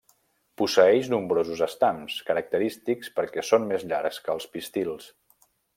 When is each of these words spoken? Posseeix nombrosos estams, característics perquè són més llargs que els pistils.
Posseeix 0.61 1.09
nombrosos 1.13 1.61
estams, 1.65 2.17
característics 2.31 3.13
perquè 3.19 3.47
són 3.53 3.69
més 3.73 3.87
llargs 3.93 4.21
que 4.27 4.37
els 4.39 4.53
pistils. 4.57 5.13